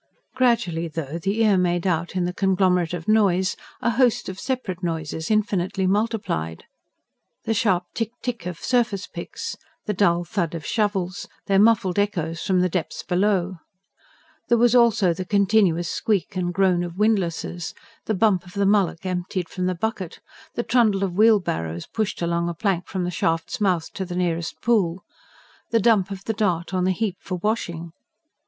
Gradually, 0.33 0.87
though, 0.87 1.19
the 1.19 1.43
ear 1.43 1.57
made 1.59 1.85
out, 1.85 2.15
in 2.15 2.25
the 2.25 2.33
conglomerate 2.33 2.95
of 2.95 3.07
noise, 3.07 3.55
a 3.83 3.91
host 3.91 4.29
of 4.29 4.39
separate 4.39 4.81
noises 4.81 5.29
infinitely 5.29 5.85
multiplied: 5.85 6.63
the 7.43 7.53
sharp 7.53 7.85
tick 7.93 8.09
tick 8.23 8.47
of 8.47 8.57
surface 8.57 9.05
picks, 9.05 9.55
the 9.85 9.93
dull 9.93 10.23
thud 10.23 10.55
of 10.55 10.65
shovels, 10.65 11.27
their 11.45 11.59
muffled 11.59 11.99
echoes 11.99 12.41
from 12.41 12.61
the 12.61 12.67
depths 12.67 13.03
below. 13.03 13.57
There 14.49 14.57
was 14.57 14.73
also 14.73 15.13
the 15.13 15.23
continuous 15.23 15.87
squeak 15.87 16.35
and 16.35 16.51
groan 16.51 16.83
of 16.83 16.97
windlasses; 16.97 17.75
the 18.05 18.15
bump 18.15 18.43
of 18.43 18.53
the 18.53 18.65
mullock 18.65 19.05
emptied 19.05 19.49
from 19.49 19.67
the 19.67 19.75
bucket; 19.75 20.19
the 20.55 20.63
trundle 20.63 21.03
of 21.03 21.13
wheelbarrows, 21.13 21.85
pushed 21.85 22.23
along 22.23 22.49
a 22.49 22.55
plank 22.55 22.87
from 22.87 23.03
the 23.03 23.11
shaft's 23.11 23.61
mouth 23.61 23.93
to 23.93 24.03
the 24.03 24.15
nearest 24.15 24.63
pool; 24.63 25.03
the 25.69 25.79
dump 25.79 26.09
of 26.09 26.23
the 26.23 26.33
dart 26.33 26.73
on 26.73 26.85
the 26.85 26.91
heap 26.91 27.17
for 27.19 27.35
washing. 27.35 27.91